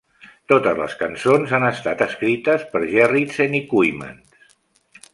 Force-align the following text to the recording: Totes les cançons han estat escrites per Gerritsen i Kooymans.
Totes 0.51 0.79
les 0.79 0.95
cançons 1.01 1.53
han 1.59 1.67
estat 1.69 2.03
escrites 2.07 2.67
per 2.75 2.83
Gerritsen 2.97 3.63
i 3.63 3.65
Kooymans. 3.75 4.53